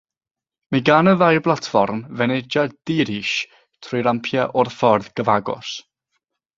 [0.75, 3.37] Mae gan y ddau blatfform fynediad di-ris
[3.85, 5.77] trwy rampiau o'r ffordd gyfagos.